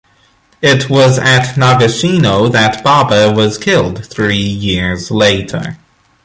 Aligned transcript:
It 0.63 0.89
was 0.89 1.19
at 1.19 1.53
Nagashino 1.57 2.51
that 2.51 2.83
Baba 2.83 3.31
was 3.35 3.59
killed, 3.59 4.03
three 4.03 4.35
years 4.37 5.11
later. 5.11 5.77